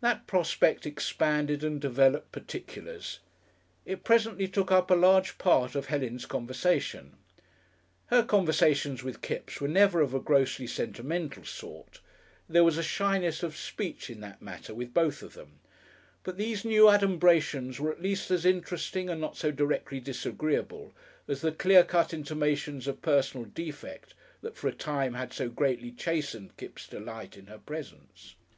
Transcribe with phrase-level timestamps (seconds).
[0.00, 3.20] That prospect expanded and developed particulars.
[3.84, 7.18] It presently took up a large part of Helen's conversation.
[8.06, 12.00] Her conversations with Kipps were never of a grossly sentimental sort;
[12.48, 15.60] there was a shyness of speech in that matter with both of them,
[16.22, 20.94] but these new adumbrations were at least as interesting and not so directly disagreeable
[21.28, 25.90] as the clear cut intimations of personal defect that for a time had so greatly
[25.90, 28.34] chastened Kipps' delight in her presence.